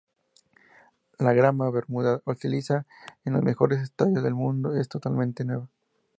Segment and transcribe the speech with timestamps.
[1.19, 2.87] La grama "bermuda" utilizada
[3.23, 5.67] en los mejores estadios del mundo, es totalmente nueva.